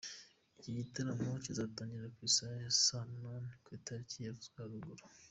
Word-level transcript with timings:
Iki 0.59 0.71
gitaramo 0.79 1.27
kizatangira 1.43 2.07
ku 2.15 2.19
isaha 2.29 2.55
ya 2.63 2.71
saa 2.83 3.05
munani 3.11 3.51
ku 3.63 3.69
itariki 3.79 4.15
yavuzwe 4.27 4.55
haruguru. 4.61 5.03